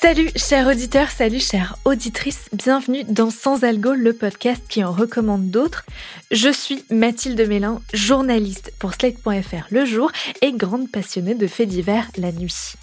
[0.00, 5.50] Salut chers auditeurs, salut chères auditrices, bienvenue dans Sans Algo, le podcast qui en recommande
[5.50, 5.84] d'autres.
[6.30, 12.06] Je suis Mathilde Mélin, journaliste pour Slate.fr le jour et grande passionnée de faits divers
[12.16, 12.74] la nuit.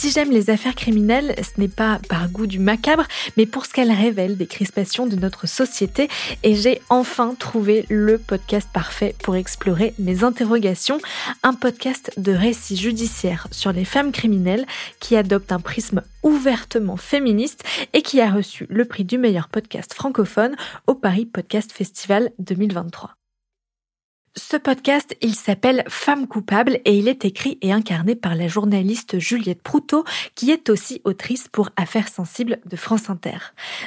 [0.00, 3.04] Si j'aime les affaires criminelles, ce n'est pas par goût du macabre,
[3.36, 6.08] mais pour ce qu'elles révèlent des crispations de notre société.
[6.42, 11.02] Et j'ai enfin trouvé le podcast parfait pour explorer mes interrogations.
[11.42, 14.64] Un podcast de récits judiciaires sur les femmes criminelles
[15.00, 17.62] qui adopte un prisme ouvertement féministe
[17.92, 20.56] et qui a reçu le prix du meilleur podcast francophone
[20.86, 23.19] au Paris Podcast Festival 2023.
[24.36, 29.18] Ce podcast, il s'appelle Femmes coupables et il est écrit et incarné par la journaliste
[29.18, 30.04] Juliette Proutot,
[30.36, 33.38] qui est aussi autrice pour Affaires sensibles de France Inter.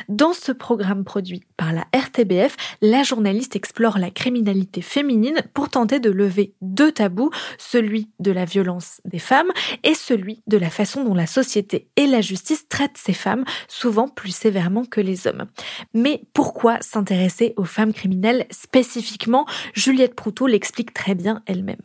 [0.10, 6.02] Dans ce programme produit par la RTBF, la journaliste explore la criminalité féminine pour tenter
[6.02, 9.52] de lever deux tabous, celui de la violence des femmes
[9.84, 14.10] et celui de la façon dont la société et la justice traitent ces femmes, souvent
[14.10, 15.46] plus sévèrement que les hommes.
[15.94, 19.46] Mais pourquoi s'intéresser aux femmes criminelles spécifiquement?
[19.74, 21.78] Juliette l'explique très bien elle-même.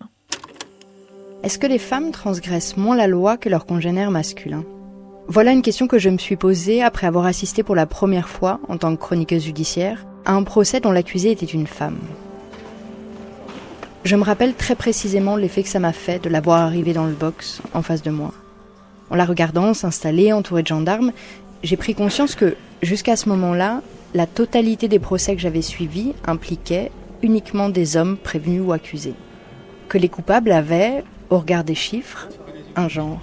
[1.42, 4.64] Est-ce que les femmes transgressent moins la loi que leurs congénères masculins?
[5.28, 8.60] Voilà une question que je me suis posée après avoir assisté pour la première fois,
[8.68, 11.98] en tant que chroniqueuse judiciaire, à un procès dont l'accusée était une femme.
[14.04, 17.06] Je me rappelle très précisément l'effet que ça m'a fait de la voir arriver dans
[17.06, 18.32] le box, en face de moi.
[19.10, 21.12] En la regardant s'installer, entourée de gendarmes,
[21.62, 23.82] j'ai pris conscience que, jusqu'à ce moment-là,
[24.14, 26.90] la totalité des procès que j'avais suivis impliquait
[27.22, 29.14] uniquement des hommes prévenus ou accusés.
[29.88, 32.28] Que les coupables avaient, au regard des chiffres,
[32.76, 33.20] un genre.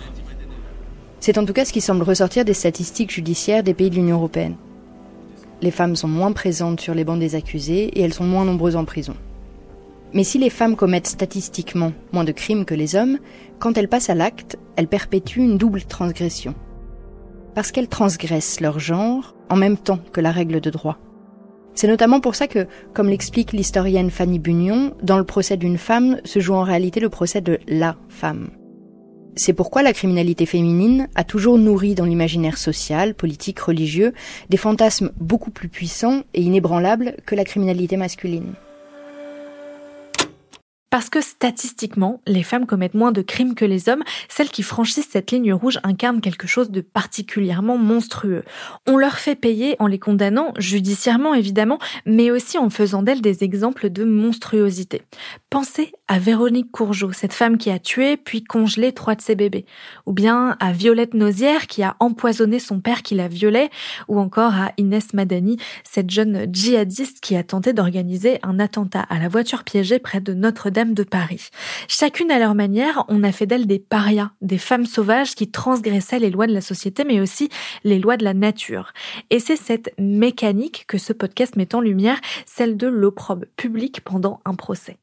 [1.20, 4.18] C'est en tout cas ce qui semble ressortir des statistiques judiciaires des pays de l'Union
[4.18, 4.56] européenne.
[5.62, 8.76] Les femmes sont moins présentes sur les bancs des accusés et elles sont moins nombreuses
[8.76, 9.16] en prison.
[10.14, 13.18] Mais si les femmes commettent statistiquement moins de crimes que les hommes,
[13.60, 16.54] quand elles passent à l'acte, elles perpétuent une double transgression.
[17.54, 20.98] Parce qu'elles transgressent leur genre en même temps que la règle de droit.
[21.76, 26.22] C'est notamment pour ça que, comme l'explique l'historienne Fanny Bunion, dans le procès d'une femme
[26.24, 28.50] se joue en réalité le procès de la femme.
[29.36, 34.14] C'est pourquoi la criminalité féminine a toujours nourri dans l'imaginaire social, politique, religieux,
[34.50, 38.54] des fantasmes beaucoup plus puissants et inébranlables que la criminalité masculine.
[40.90, 45.10] Parce que statistiquement, les femmes commettent moins de crimes que les hommes, celles qui franchissent
[45.10, 48.44] cette ligne rouge incarnent quelque chose de particulièrement monstrueux.
[48.88, 53.44] On leur fait payer en les condamnant, judiciairement évidemment, mais aussi en faisant d'elles des
[53.44, 55.02] exemples de monstruosité.
[55.50, 59.66] Pensez à Véronique Courgeot, cette femme qui a tué puis congelé trois de ses bébés,
[60.06, 63.70] ou bien à Violette Nozière qui a empoisonné son père qui la violait,
[64.08, 69.20] ou encore à Inès Madani, cette jeune djihadiste qui a tenté d'organiser un attentat à
[69.20, 70.34] la voiture piégée près de
[70.84, 71.52] De Paris.
[71.88, 76.20] Chacune à leur manière, on a fait d'elles des parias, des femmes sauvages qui transgressaient
[76.20, 77.48] les lois de la société, mais aussi
[77.86, 78.92] les lois de la nature.
[79.30, 84.42] Et c'est cette mécanique que ce podcast met en lumière, celle de l'opprobre public pendant
[84.44, 84.98] un procès.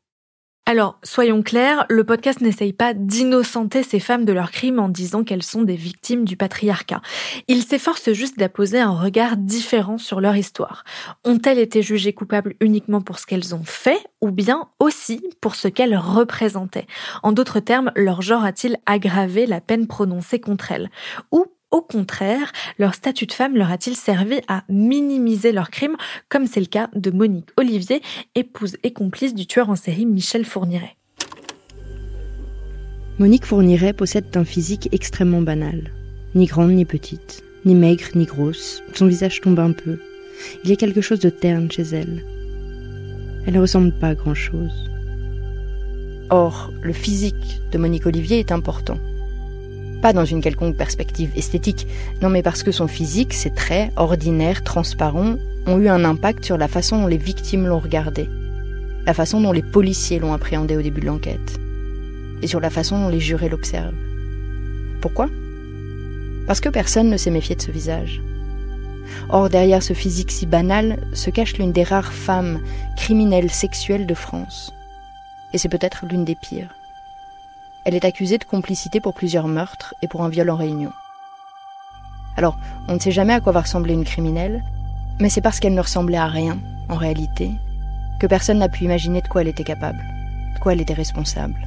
[0.73, 5.23] Alors, soyons clairs, le podcast n'essaye pas d'innocenter ces femmes de leurs crimes en disant
[5.23, 7.03] qu'elles sont des victimes du patriarcat.
[7.47, 10.85] Il s'efforce juste d'apposer un regard différent sur leur histoire.
[11.27, 15.69] Ont-elles été jugées coupables uniquement pour ce qu'elles ont fait ou bien aussi pour ce
[15.69, 16.87] qu'elles représentaient?
[17.23, 20.91] En d'autres termes, leur genre a-t-il aggravé la peine prononcée contre elles?
[21.33, 25.97] Ou au contraire, leur statut de femme leur a-t-il servi à minimiser leurs crimes,
[26.29, 28.03] comme c'est le cas de Monique Olivier,
[28.35, 30.97] épouse et complice du tueur en série Michel Fourniret
[33.19, 35.91] Monique Fourniret possède un physique extrêmement banal.
[36.35, 39.99] Ni grande ni petite, ni maigre ni grosse, son visage tombe un peu.
[40.65, 42.25] Il y a quelque chose de terne chez elle.
[43.47, 44.91] Elle ne ressemble pas à grand-chose.
[46.31, 48.99] Or, le physique de Monique Olivier est important.
[50.03, 51.87] Pas dans une quelconque perspective esthétique,
[52.21, 55.37] non mais parce que son physique, ses traits, ordinaires, transparents,
[55.67, 58.29] ont eu un impact sur la façon dont les victimes l'ont regardé,
[59.07, 61.61] la façon dont les policiers l'ont appréhendé au début de l'enquête,
[62.43, 63.95] et sur la façon dont les jurés l'observent.
[65.01, 65.29] Pourquoi?
[66.49, 68.21] Parce que personne ne s'est méfié de ce visage.
[69.29, 72.61] Or, derrière ce physique si banal se cache l'une des rares femmes
[72.97, 74.73] criminelles sexuelles de France.
[75.53, 76.75] Et c'est peut-être l'une des pires.
[77.85, 80.93] Elle est accusée de complicité pour plusieurs meurtres et pour un viol en réunion.
[82.37, 82.57] Alors,
[82.89, 84.63] on ne sait jamais à quoi va ressembler une criminelle,
[85.21, 86.59] mais c'est parce qu'elle ne ressemblait à rien,
[86.89, 87.51] en réalité,
[88.21, 90.03] que personne n'a pu imaginer de quoi elle était capable,
[90.55, 91.67] de quoi elle était responsable.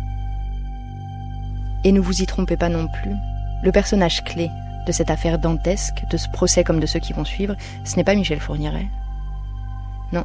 [1.84, 3.16] Et ne vous y trompez pas non plus,
[3.64, 4.50] le personnage clé
[4.88, 8.04] de cette affaire dantesque, de ce procès comme de ceux qui vont suivre, ce n'est
[8.04, 8.88] pas Michel Fourniret.
[10.12, 10.24] Non,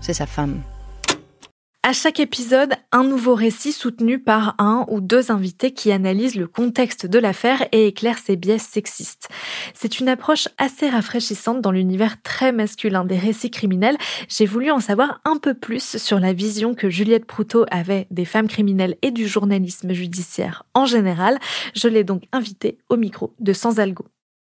[0.00, 0.62] c'est sa femme.
[1.84, 6.46] À chaque épisode, un nouveau récit soutenu par un ou deux invités qui analysent le
[6.46, 9.28] contexte de l'affaire et éclairent ses biais sexistes.
[9.74, 13.98] C'est une approche assez rafraîchissante dans l'univers très masculin des récits criminels.
[14.28, 18.26] J'ai voulu en savoir un peu plus sur la vision que Juliette Proutot avait des
[18.26, 21.36] femmes criminelles et du journalisme judiciaire en général.
[21.74, 24.04] Je l'ai donc invitée au micro de Sans Algo.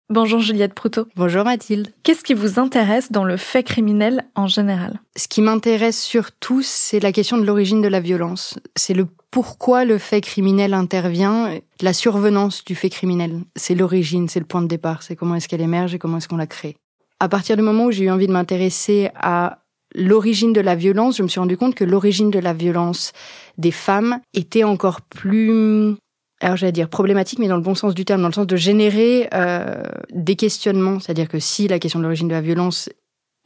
[0.08, 1.08] Bonjour Juliette Proutot.
[1.16, 1.88] Bonjour Mathilde.
[2.04, 5.00] Qu'est-ce qui vous intéresse dans le fait criminel en général?
[5.16, 8.56] Ce qui m'intéresse surtout, c'est la question de l'origine de la violence.
[8.76, 11.50] C'est le pourquoi le fait criminel intervient,
[11.82, 13.40] la survenance du fait criminel.
[13.56, 16.28] C'est l'origine, c'est le point de départ, c'est comment est-ce qu'elle émerge et comment est-ce
[16.28, 16.76] qu'on la crée.
[17.18, 21.16] À partir du moment où j'ai eu envie de m'intéresser à l'origine de la violence,
[21.16, 23.12] je me suis rendu compte que l'origine de la violence
[23.58, 25.96] des femmes était encore plus
[26.40, 28.56] alors j'allais dire problématique, mais dans le bon sens du terme, dans le sens de
[28.56, 31.00] générer euh, des questionnements.
[31.00, 32.90] C'est-à-dire que si la question de l'origine de la violence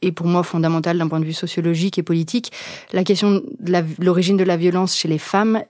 [0.01, 2.51] est pour moi fondamentale d'un point de vue sociologique et politique,
[2.91, 5.63] la question de l'origine de la violence chez les femmes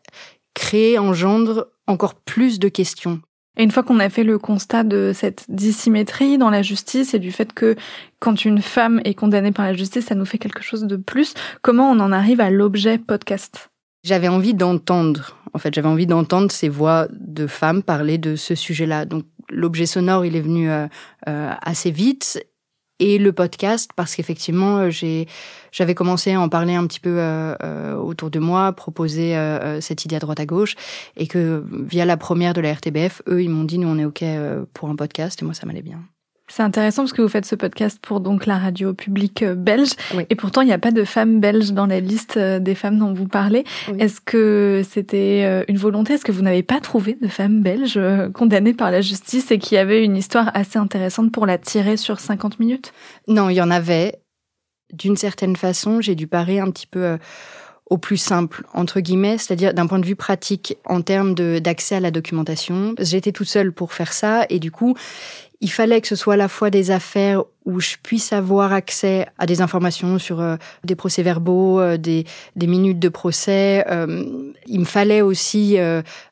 [0.54, 3.22] crée, engendre encore plus de questions.
[3.58, 7.20] Et une fois qu'on a fait le constat de cette dissymétrie dans la justice et
[7.20, 7.76] du fait que
[8.20, 11.34] quand une femme est condamnée par la justice, ça nous fait quelque chose de plus,
[11.62, 13.71] comment on en arrive à l'objet podcast?
[14.04, 18.56] J'avais envie d'entendre en fait, j'avais envie d'entendre ces voix de femmes parler de ce
[18.56, 19.06] sujet-là.
[19.06, 20.88] Donc, l'objet sonore, il est venu euh,
[21.28, 22.46] euh, assez vite.
[23.00, 25.28] Et le podcast, parce qu'effectivement, euh, j'ai,
[25.72, 27.20] j'avais commencé à en parler un petit peu
[27.98, 29.36] autour de moi, proposer
[29.82, 30.76] cette idée à droite à gauche,
[31.18, 34.06] et que via la première de la RTBF, eux, ils m'ont dit, nous, on est
[34.06, 34.24] OK
[34.74, 36.00] pour un podcast, et moi, ça m'allait bien.
[36.52, 39.92] C'est intéressant parce que vous faites ce podcast pour donc la radio publique euh, belge
[40.30, 43.00] et pourtant il n'y a pas de femmes belges dans la liste euh, des femmes
[43.00, 43.64] dont vous parlez.
[44.00, 46.16] Est-ce que c'était euh, une volonté?
[46.16, 48.00] Est-ce que vous n'avez pas trouvé de femmes belges
[48.34, 52.20] condamnées par la justice et qui avaient une histoire assez intéressante pour la tirer sur
[52.20, 52.92] 50 minutes?
[53.30, 54.20] Non, il y en avait.
[54.92, 57.18] D'une certaine façon, j'ai dû parer un petit peu
[57.90, 62.00] au plus simple, entre guillemets, c'est-à-dire d'un point de vue pratique, en termes d'accès à
[62.02, 62.94] la documentation.
[63.00, 64.96] J'étais toute seule pour faire ça, et du coup,
[65.62, 69.28] il fallait que ce soit à la fois des affaires où je puisse avoir accès
[69.38, 72.26] à des informations sur euh, des procès-verbaux, euh, des,
[72.56, 73.86] des, minutes de procès.
[73.90, 75.78] Euh, il me fallait aussi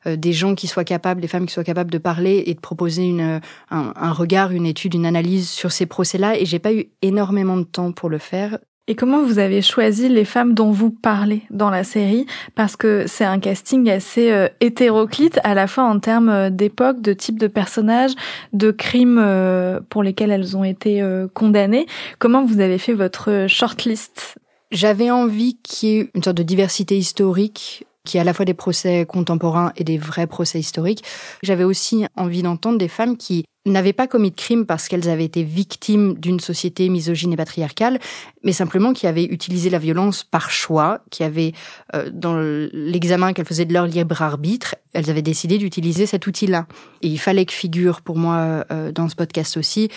[0.06, 3.04] des gens qui soient capables, des femmes qui soient capables de parler et de proposer
[3.04, 3.40] une,
[3.70, 6.36] un, un regard, une étude, une analyse sur ces procès-là.
[6.36, 8.58] Et j'ai pas eu énormément de temps pour le faire.
[8.90, 12.26] Et comment vous avez choisi les femmes dont vous parlez dans la série?
[12.56, 17.00] Parce que c'est un casting assez euh, hétéroclite, à la fois en termes euh, d'époque,
[17.00, 18.10] de type de personnages,
[18.52, 21.04] de crimes euh, pour lesquels elles ont été
[21.34, 21.86] condamnées.
[22.18, 24.38] Comment vous avez fait votre shortlist?
[24.72, 28.44] J'avais envie qu'il y ait une sorte de diversité historique qui est à la fois
[28.44, 31.04] des procès contemporains et des vrais procès historiques.
[31.44, 35.26] J'avais aussi envie d'entendre des femmes qui n'avaient pas commis de crime parce qu'elles avaient
[35.26, 38.00] été victimes d'une société misogyne et patriarcale,
[38.42, 41.52] mais simplement qui avaient utilisé la violence par choix, qui avaient,
[41.94, 42.36] euh, dans
[42.72, 46.66] l'examen qu'elles faisaient de leur libre arbitre, elles avaient décidé d'utiliser cet outil-là.
[47.02, 49.88] Et il fallait que figure pour moi euh, dans ce podcast aussi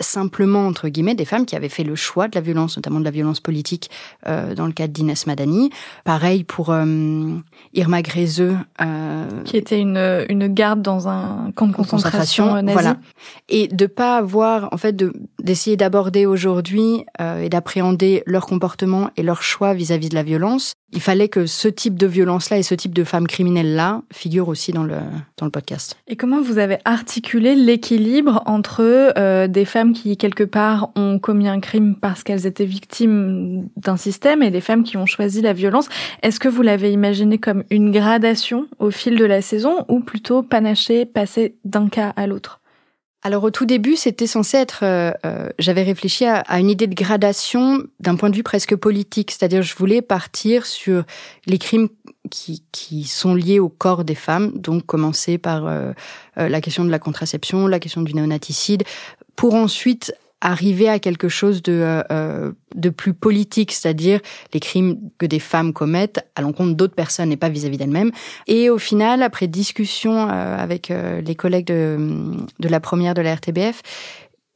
[0.00, 3.04] simplement, entre guillemets, des femmes qui avaient fait le choix de la violence, notamment de
[3.04, 3.90] la violence politique,
[4.26, 5.70] euh, dans le cas d'Inès Madani.
[6.04, 6.84] Pareil pour euh,
[7.74, 8.56] Irma Grezeux.
[8.80, 12.72] Euh, qui était une, une garde dans un camp de concentration, nazi.
[12.72, 12.96] Voilà.
[13.48, 15.12] Et de pas avoir, en fait, de
[15.42, 20.74] d'essayer d'aborder aujourd'hui et d'appréhender leur comportement et leur choix vis-à-vis -vis de la violence.
[20.92, 24.72] Il fallait que ce type de violence-là et ce type de femmes criminelles-là figurent aussi
[24.72, 24.96] dans le,
[25.36, 25.96] dans le podcast.
[26.06, 31.60] Et comment vous avez articulé l'équilibre entre des femmes qui, quelque part, ont commis un
[31.60, 35.88] crime parce qu'elles étaient victimes d'un système et des femmes qui ont choisi la violence.
[36.22, 40.42] Est-ce que vous l'avez imaginé comme une gradation au fil de la saison ou plutôt
[40.42, 42.60] panaché, passer d'un cas à l'autre?
[43.22, 46.94] Alors au tout début, c'était censé être, euh, euh, j'avais réfléchi à, une idée de
[46.94, 51.02] gradation d'un point de vue presque politique, c'est-à-dire je voulais partir sur
[51.46, 51.88] les crimes
[52.30, 55.92] qui, qui sont liés au corps des femmes, donc commencer par euh,
[56.36, 58.84] la question de la contraception, la question du néonaticide,
[59.36, 64.20] pour ensuite arriver à quelque chose de, euh, euh, de plus politique, c'est-à-dire
[64.54, 68.12] les crimes que des femmes commettent à l'encontre d'autres personnes et pas vis-à-vis d'elles-mêmes.
[68.46, 71.98] Et au final, après discussion euh, avec les collègues de,
[72.60, 73.82] de la première de la RTBF,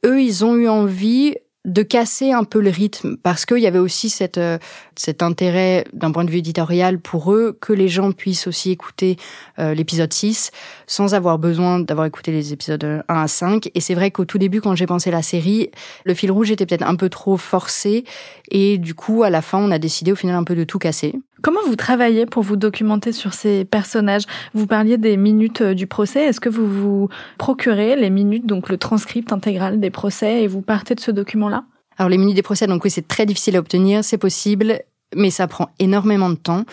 [0.05, 3.79] eux, ils ont eu envie de casser un peu le rythme parce qu'il y avait
[3.79, 4.57] aussi cette, euh,
[4.95, 9.17] cet intérêt d'un point de vue éditorial pour eux que les gens puissent aussi écouter
[9.59, 10.51] euh, l'épisode 6
[10.87, 13.69] sans avoir besoin d'avoir écouté les épisodes 1 à 5.
[13.75, 15.69] Et c'est vrai qu'au tout début, quand j'ai pensé la série,
[16.03, 18.03] le fil rouge était peut-être un peu trop forcé
[18.51, 20.79] et du coup, à la fin, on a décidé au final un peu de tout
[20.79, 21.13] casser.
[21.43, 24.23] Comment vous travaillez pour vous documenter sur ces personnages?
[24.53, 26.23] Vous parliez des minutes euh, du procès.
[26.23, 30.61] Est-ce que vous vous procurez les minutes, donc le transcript intégral des procès, et vous
[30.61, 31.65] partez de ce document-là?
[31.97, 34.79] Alors les minutes des procès, donc oui, c'est très difficile à obtenir, c'est possible.
[35.15, 36.63] mais ça prend énormément de temps.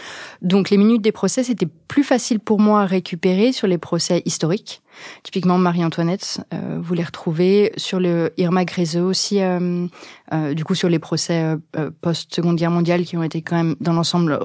[0.41, 4.23] Donc les minutes des procès, c'était plus facile pour moi à récupérer sur les procès
[4.25, 4.83] historiques.
[5.23, 9.87] Typiquement, Marie-Antoinette, euh, vous les retrouvez sur le Irma Gréseux aussi, euh,
[10.33, 11.57] euh, du coup sur les procès
[12.01, 14.39] post-seconde guerre mondiale qui ont été quand même dans l'ensemble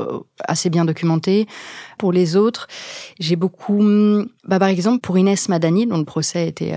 [0.48, 1.48] assez bien documentés.
[1.98, 2.68] Pour les autres,
[3.20, 6.74] j'ai beaucoup, hmm, bah, par exemple pour Inès Madani, dont le procès était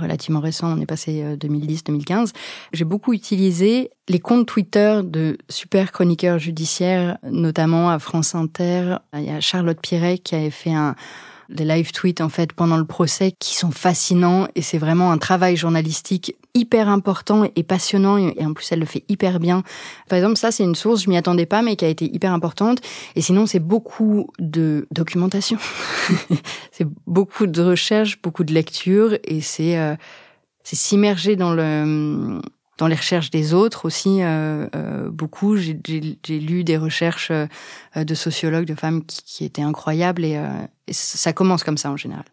[0.00, 2.32] relativement récent, on est passé 2010-2015,
[2.72, 8.96] j'ai beaucoup utilisé les comptes Twitter de super chroniqueurs judiciaires, notamment à France Inter.
[9.14, 10.96] Il y a Charlotte Piret qui avait fait un
[11.50, 15.18] des live tweets en fait pendant le procès qui sont fascinants et c'est vraiment un
[15.18, 19.62] travail journalistique hyper important et passionnant et en plus elle le fait hyper bien.
[20.08, 22.32] Par exemple, ça c'est une source, je m'y attendais pas mais qui a été hyper
[22.32, 22.80] importante
[23.16, 25.58] et sinon c'est beaucoup de documentation.
[26.72, 29.94] c'est beaucoup de recherche, beaucoup de lecture et c'est euh,
[30.62, 32.40] c'est s'immerger dans le
[32.80, 35.56] dans les recherches des autres aussi euh, euh, beaucoup.
[35.56, 35.78] J'ai
[36.28, 37.46] lu des recherches euh,
[37.94, 40.40] de sociologues, de femmes qui, étaient incroyables et,
[40.90, 42.24] ça commence comme ça en général.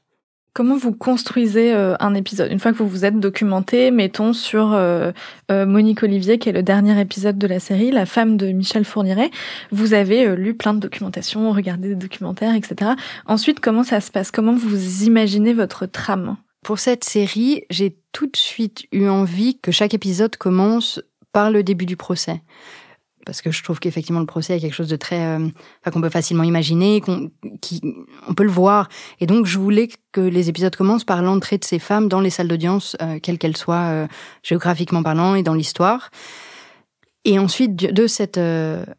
[0.54, 2.52] Comment vous construisez un épisode?
[2.52, 4.76] Une fois que vous vous êtes documenté, mettons sur
[5.52, 9.30] Monique Olivier, qui est le dernier épisode de la série, la femme de Michel Fourniret,
[9.72, 12.92] vous avez lu plein de documentation, regardé des documentaires, etc.
[13.28, 14.32] Ensuite, comment ça se passe?
[14.32, 16.38] Comment vous imaginez votre trame?
[16.64, 21.64] Pour cette série, j'ai tout de suite eu envie que chaque épisode commence par le
[21.64, 22.42] début du procès.
[23.26, 25.50] Parce que je trouve qu'effectivement le procès est quelque chose de très, euh,
[25.92, 27.30] qu'on peut facilement imaginer, qu'on,
[27.62, 27.82] qui,
[28.28, 28.88] on peut le voir.
[29.20, 32.30] Et donc je voulais que les épisodes commencent par l'entrée de ces femmes dans les
[32.30, 34.08] salles d'audience, euh, quelles qu'elles soient euh,
[34.44, 36.10] géographiquement parlant et dans l'histoire.
[37.26, 38.40] Et ensuite de cette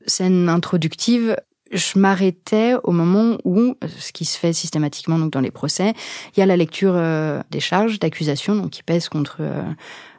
[0.06, 1.34] scène introductive,
[1.70, 5.92] je m'arrêtais au moment où, ce qui se fait systématiquement donc dans les procès,
[6.37, 9.62] il y a la lecture euh, des charges d'accusation donc qui pèsent contre euh,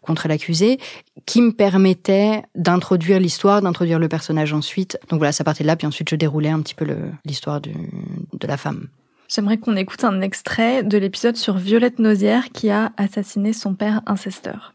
[0.01, 0.79] contre l'accusé,
[1.25, 4.97] qui me permettait d'introduire l'histoire, d'introduire le personnage ensuite.
[5.09, 6.87] Donc voilà, ça partait de là, puis ensuite je déroulais un petit peu
[7.25, 8.87] l'histoire de la femme.
[9.27, 14.01] J'aimerais qu'on écoute un extrait de l'épisode sur Violette Nausière qui a assassiné son père
[14.07, 14.73] incesteur.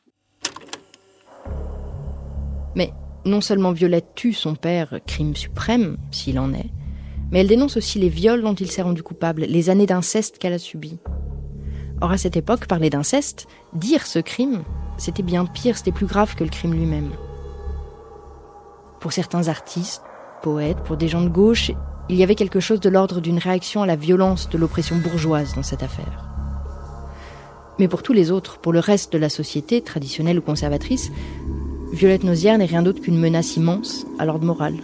[2.76, 2.92] Mais
[3.24, 6.70] non seulement Violette tue son père, crime suprême, s'il en est,
[7.30, 10.52] mais elle dénonce aussi les viols dont il s'est rendu coupable, les années d'inceste qu'elle
[10.52, 10.98] a subies.
[12.00, 14.62] Or, à cette époque, parler d'inceste, dire ce crime,
[14.98, 17.12] c'était bien pire, c'était plus grave que le crime lui-même.
[19.00, 20.02] Pour certains artistes,
[20.42, 21.72] poètes, pour des gens de gauche,
[22.08, 25.54] il y avait quelque chose de l'ordre d'une réaction à la violence de l'oppression bourgeoise
[25.54, 26.28] dans cette affaire.
[27.78, 31.10] Mais pour tous les autres, pour le reste de la société, traditionnelle ou conservatrice,
[31.94, 34.74] Violette Nausière n'est rien d'autre qu'une menace immense à l'ordre moral.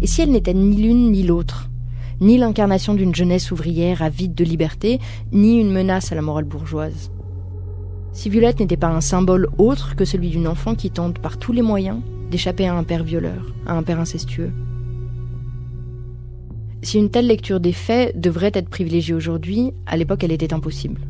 [0.00, 1.68] Et si elle n'était ni l'une ni l'autre?
[2.20, 5.00] Ni l'incarnation d'une jeunesse ouvrière avide de liberté,
[5.32, 7.10] ni une menace à la morale bourgeoise.
[8.12, 11.52] Si Violette n'était pas un symbole autre que celui d'une enfant qui tente par tous
[11.52, 14.50] les moyens d'échapper à un père violeur, à un père incestueux.
[16.82, 21.00] Si une telle lecture des faits devrait être privilégiée aujourd'hui, à l'époque elle était impossible.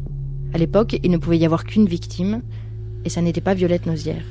[0.55, 2.43] À l'époque, il ne pouvait y avoir qu'une victime,
[3.05, 4.25] et ça n'était pas Violette Nozière.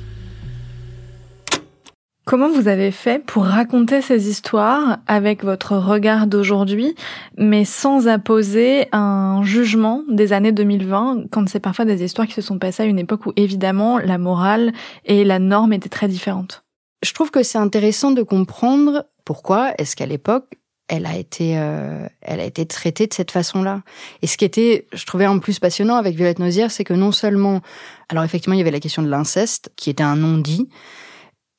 [2.28, 6.94] Comment vous avez fait pour raconter ces histoires avec votre regard d'aujourd'hui,
[7.38, 12.42] mais sans apposer un jugement des années 2020, quand c'est parfois des histoires qui se
[12.42, 14.74] sont passées à une époque où évidemment la morale
[15.06, 16.64] et la norme étaient très différentes?
[17.02, 20.58] Je trouve que c'est intéressant de comprendre pourquoi est-ce qu'à l'époque
[20.90, 23.82] elle a été, euh, elle a été traitée de cette façon-là.
[24.22, 27.12] Et ce qui était, je trouvais en plus passionnant avec Violette Nozière, c'est que non
[27.12, 27.60] seulement,
[28.08, 30.68] alors effectivement, il y avait la question de l'inceste, qui était un non-dit,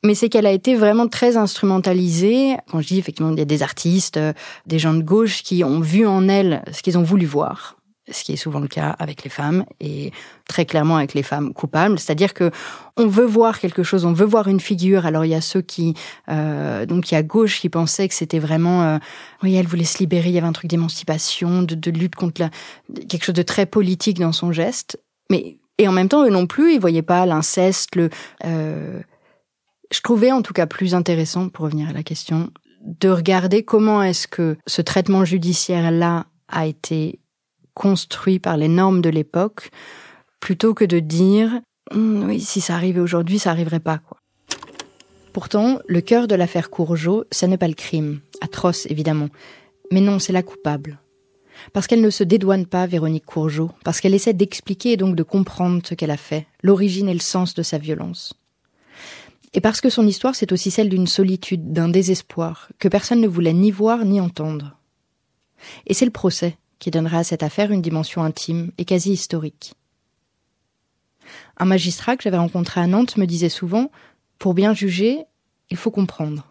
[0.03, 2.55] mais c'est qu'elle a été vraiment très instrumentalisée.
[2.71, 4.33] Quand je dis effectivement, il y a des artistes, euh,
[4.65, 7.77] des gens de gauche qui ont vu en elle ce qu'ils ont voulu voir,
[8.09, 10.11] ce qui est souvent le cas avec les femmes et
[10.47, 11.99] très clairement avec les femmes coupables.
[11.99, 12.51] C'est-à-dire que
[12.95, 15.05] on veut voir quelque chose, on veut voir une figure.
[15.05, 15.95] Alors il y a ceux qui,
[16.29, 18.97] euh, donc il y a gauche qui pensaient que c'était vraiment, euh,
[19.43, 20.29] oui, elle voulait se libérer.
[20.29, 22.49] Il y avait un truc d'émancipation, de, de lutte contre la,
[23.07, 24.97] quelque chose de très politique dans son geste.
[25.29, 28.09] Mais et en même temps, eux non plus, ils voyaient pas l'inceste, le
[28.45, 28.99] euh,
[29.91, 34.01] je trouvais en tout cas plus intéressant, pour revenir à la question, de regarder comment
[34.03, 37.19] est-ce que ce traitement judiciaire-là a été
[37.73, 39.69] construit par les normes de l'époque,
[40.39, 44.01] plutôt que de dire hum, oui, si ça arrivait aujourd'hui, ça arriverait pas.
[45.33, 49.29] Pourtant, le cœur de l'affaire Courgeot, ça n'est pas le crime, atroce évidemment,
[49.91, 50.99] mais non, c'est la coupable.
[51.73, 55.23] Parce qu'elle ne se dédouane pas, Véronique Courgeot, parce qu'elle essaie d'expliquer et donc de
[55.23, 58.33] comprendre ce qu'elle a fait, l'origine et le sens de sa violence.
[59.53, 63.27] Et parce que son histoire, c'est aussi celle d'une solitude, d'un désespoir, que personne ne
[63.27, 64.77] voulait ni voir ni entendre.
[65.87, 69.73] Et c'est le procès qui donnera à cette affaire une dimension intime et quasi historique.
[71.57, 73.91] Un magistrat que j'avais rencontré à Nantes me disait souvent,
[74.37, 75.25] pour bien juger,
[75.69, 76.45] il faut comprendre.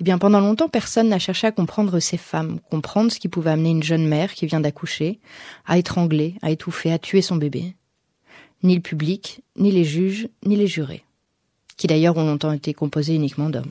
[0.00, 3.50] Eh bien, pendant longtemps, personne n'a cherché à comprendre ces femmes, comprendre ce qui pouvait
[3.50, 5.20] amener une jeune mère qui vient d'accoucher
[5.66, 7.76] à étrangler, à étouffer, à tuer son bébé.
[8.62, 11.04] Ni le public, ni les juges, ni les jurés,
[11.76, 13.70] qui d'ailleurs ont longtemps été composés uniquement d'hommes.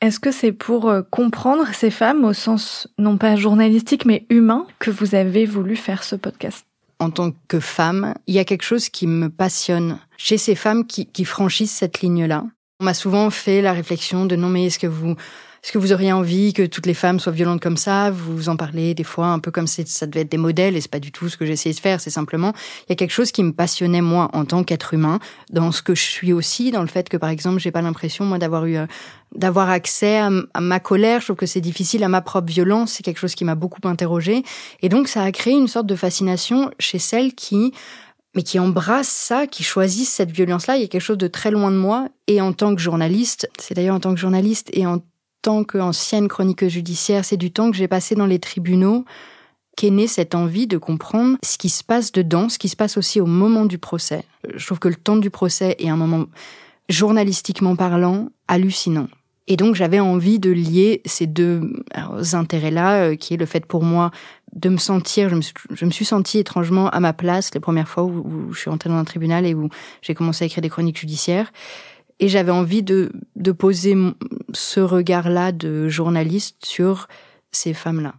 [0.00, 4.66] Est-ce que c'est pour euh, comprendre ces femmes au sens non pas journalistique mais humain
[4.78, 6.64] que vous avez voulu faire ce podcast?
[7.00, 10.86] En tant que femme, il y a quelque chose qui me passionne chez ces femmes
[10.86, 12.44] qui, qui franchissent cette ligne-là.
[12.80, 15.16] On m'a souvent fait la réflexion de non mais est-ce que vous
[15.68, 18.10] est-ce que vous auriez envie que toutes les femmes soient violentes comme ça?
[18.10, 20.80] Vous en parlez des fois un peu comme si ça devait être des modèles et
[20.80, 22.00] c'est pas du tout ce que j'essayais de faire.
[22.00, 22.54] C'est simplement
[22.86, 25.18] il y a quelque chose qui me passionnait moi en tant qu'être humain
[25.52, 28.24] dans ce que je suis aussi, dans le fait que par exemple j'ai pas l'impression
[28.24, 28.86] moi d'avoir eu euh,
[29.34, 31.20] d'avoir accès à, ma colère.
[31.20, 32.92] Je trouve que c'est difficile à ma propre violence.
[32.92, 34.44] C'est quelque chose qui m'a beaucoup interrogée
[34.80, 37.74] et donc ça a créé une sorte de fascination chez celles qui
[38.34, 40.76] mais qui embrassent ça, qui choisissent cette violence-là.
[40.76, 42.08] Il y a quelque chose de très loin de moi.
[42.26, 45.00] Et en tant que journaliste, c'est d'ailleurs en tant que journaliste et en
[45.42, 49.04] tant qu'ancienne chroniqueuse judiciaire, c'est du temps que j'ai passé dans les tribunaux
[49.78, 52.96] qu'est née cette envie de comprendre ce qui se passe dedans, ce qui se passe
[52.96, 54.24] aussi au moment du procès.
[54.52, 56.26] Je trouve que le temps du procès est un moment
[56.88, 59.06] journalistiquement parlant hallucinant.
[59.46, 61.62] Et donc j'avais envie de lier ces deux
[62.32, 64.10] intérêts-là, euh, qui est le fait pour moi
[64.52, 67.60] de me sentir, je me, suis, je me suis sentie étrangement à ma place les
[67.60, 69.68] premières fois où, où je suis entrée dans un tribunal et où
[70.02, 71.52] j'ai commencé à écrire des chroniques judiciaires.
[72.20, 73.94] Et j'avais envie de, de poser
[74.52, 77.08] ce regard-là de journaliste sur
[77.52, 78.14] ces femmes-là.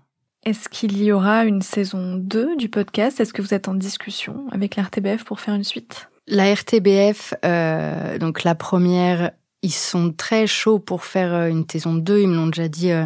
[0.45, 3.19] Est-ce qu'il y aura une saison 2 du podcast?
[3.19, 6.09] Est-ce que vous êtes en discussion avec la RTBF pour faire une suite?
[6.27, 11.95] La RTBF, euh, donc la première, ils sont très chauds pour faire euh, une saison
[11.95, 12.21] 2.
[12.21, 13.05] Ils me l'ont déjà dit euh,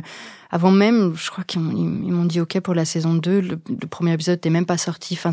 [0.51, 1.15] avant même.
[1.15, 3.41] Je crois qu'ils m'ont dit OK pour la saison 2.
[3.41, 5.15] Le, premier épisode n'est même pas sorti.
[5.17, 5.31] Enfin,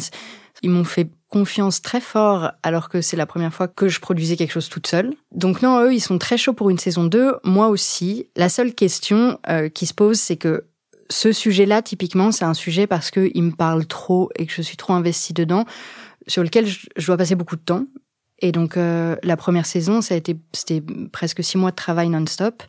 [0.62, 4.36] ils m'ont fait confiance très fort alors que c'est la première fois que je produisais
[4.36, 5.14] quelque chose toute seule.
[5.32, 8.26] Donc non, eux, ils sont très chauds pour une saison 2, moi aussi.
[8.36, 10.64] La seule question euh, qui se pose, c'est que
[11.10, 14.76] ce sujet-là, typiquement, c'est un sujet parce qu'il me parle trop et que je suis
[14.76, 15.64] trop investie dedans,
[16.26, 17.84] sur lequel je, dois passer beaucoup de temps.
[18.40, 22.08] Et donc euh, la première saison, ça a été, c'était presque six mois de travail
[22.08, 22.62] non-stop.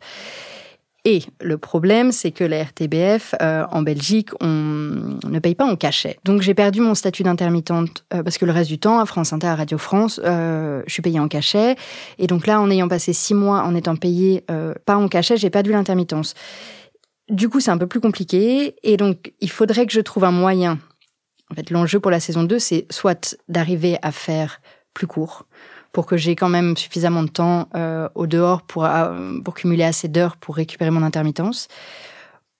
[1.04, 5.74] Et le problème, c'est que la RTBF euh, en Belgique, on ne paye pas en
[5.74, 6.18] cachet.
[6.24, 9.32] Donc j'ai perdu mon statut d'intermittente euh, parce que le reste du temps, à France
[9.32, 11.74] Inter, à Radio France, euh, je suis payée en cachet.
[12.18, 14.44] Et donc là, en ayant passé six mois en étant payée
[14.84, 16.34] pas en cachet, j'ai perdu l'intermittence.
[17.28, 18.76] Du coup, c'est un peu plus compliqué.
[18.84, 20.78] Et donc, il faudrait que je trouve un moyen.
[21.50, 24.60] En fait, l'enjeu pour la saison 2, c'est soit d'arriver à faire
[24.94, 25.46] plus court,
[25.92, 29.84] pour que j'ai quand même suffisamment de temps euh, au dehors pour, euh, pour cumuler
[29.84, 31.68] assez d'heures pour récupérer mon intermittence.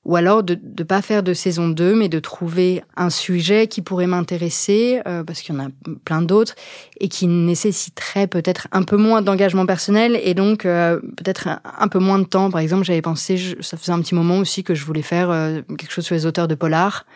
[0.04, 3.82] Ou alors de ne pas faire de saison 2, mais de trouver un sujet qui
[3.82, 5.68] pourrait m'intéresser, euh, parce qu'il y en a
[6.04, 6.56] plein d'autres,
[6.98, 12.00] et qui nécessiterait peut-être un peu moins d'engagement personnel, et donc euh, peut-être un, peu
[12.00, 12.50] moins de temps.
[12.50, 15.60] Par exemple, j'avais pensé, ça faisait un petit moment aussi que je voulais faire euh,
[15.78, 17.06] quelque chose sur les auteurs de polar.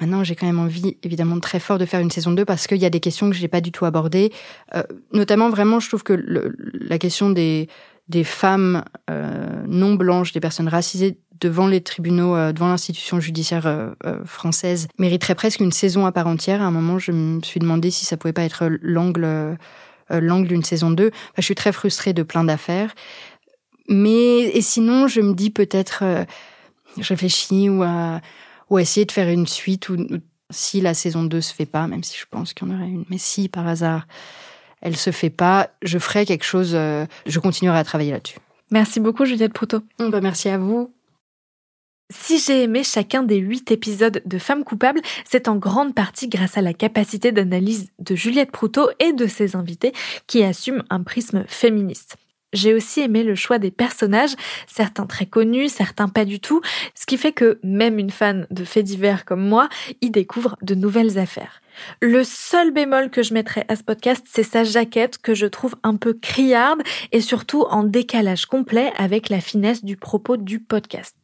[0.00, 2.78] Maintenant, j'ai quand même envie, évidemment, très fort de faire une saison 2 parce qu'il
[2.78, 4.32] y a des questions que j'ai pas du tout abordées.
[4.74, 4.82] Euh,
[5.12, 7.68] notamment, vraiment, je trouve que le, la question des,
[8.08, 13.66] des femmes euh, non blanches, des personnes racisées devant les tribunaux, euh, devant l'institution judiciaire
[13.66, 16.62] euh, euh, française, mériterait presque une saison à part entière.
[16.62, 19.56] À un moment, je me suis demandé si ça pouvait pas être l'angle
[20.10, 21.08] l'angle d'une saison 2.
[21.08, 22.94] Enfin, je suis très frustrée de plein d'affaires.
[23.90, 26.02] Mais, et sinon, je me dis peut-être,
[26.96, 28.22] je réfléchis ou à
[28.70, 29.96] ou essayer de faire une suite ou
[30.50, 32.88] si la saison 2 se fait pas, même si je pense qu'il y en aurait
[32.88, 34.06] une, mais si par hasard
[34.80, 38.38] elle se fait pas, je ferai quelque chose, euh, je continuerai à travailler là-dessus.
[38.70, 39.80] Merci beaucoup Juliette Proutot.
[39.98, 40.92] Bah, merci à vous.
[42.10, 46.56] Si j'ai aimé chacun des huit épisodes de Femmes coupables, c'est en grande partie grâce
[46.56, 49.92] à la capacité d'analyse de Juliette Proutot et de ses invités
[50.26, 52.16] qui assument un prisme féministe.
[52.52, 54.34] J'ai aussi aimé le choix des personnages,
[54.66, 56.62] certains très connus, certains pas du tout,
[56.94, 59.68] ce qui fait que même une fan de faits divers comme moi
[60.00, 61.60] y découvre de nouvelles affaires.
[62.00, 65.76] Le seul bémol que je mettrais à ce podcast, c'est sa jaquette que je trouve
[65.82, 66.82] un peu criarde
[67.12, 71.14] et surtout en décalage complet avec la finesse du propos du podcast.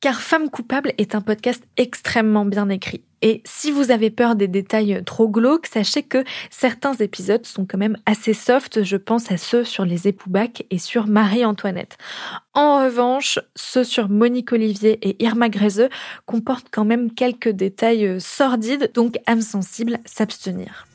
[0.00, 3.02] Car Femme coupable est un podcast extrêmement bien écrit.
[3.20, 7.78] Et si vous avez peur des détails trop glauques, sachez que certains épisodes sont quand
[7.78, 8.84] même assez soft.
[8.84, 11.98] Je pense à ceux sur les époux Bac et sur Marie-Antoinette.
[12.54, 15.90] En revanche, ceux sur Monique Olivier et Irma Grezeux
[16.26, 20.87] comportent quand même quelques détails sordides, donc âme sensible, s'abstenir.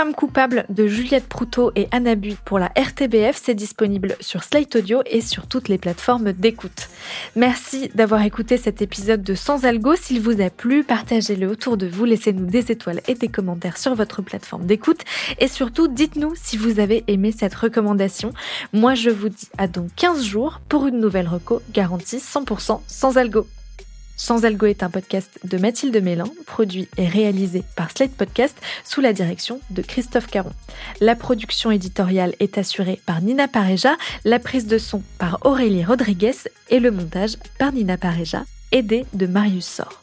[0.00, 4.76] Femme coupable de Juliette Proutot et Anna Bui pour la RTBF, c'est disponible sur Slate
[4.76, 6.88] Audio et sur toutes les plateformes d'écoute.
[7.36, 9.96] Merci d'avoir écouté cet épisode de Sans Algo.
[9.96, 13.94] S'il vous a plu, partagez-le autour de vous, laissez-nous des étoiles et des commentaires sur
[13.94, 15.02] votre plateforme d'écoute
[15.38, 18.32] et surtout dites-nous si vous avez aimé cette recommandation.
[18.72, 23.18] Moi je vous dis à dans 15 jours pour une nouvelle reco garantie 100% sans
[23.18, 23.46] algo.
[24.20, 28.54] Sans Algo est un podcast de Mathilde Mélin, produit et réalisé par Slate Podcast
[28.84, 30.52] sous la direction de Christophe Caron.
[31.00, 36.36] La production éditoriale est assurée par Nina Pareja, la prise de son par Aurélie Rodriguez
[36.68, 39.99] et le montage par Nina Pareja, aidée de Marius Sor.